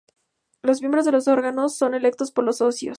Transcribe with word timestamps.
Los 0.63 0.81
miembros 0.81 1.05
de 1.05 1.11
los 1.11 1.27
órganos 1.27 1.77
son 1.77 1.93
electos 1.93 2.31
por 2.31 2.43
los 2.43 2.57
socios. 2.57 2.89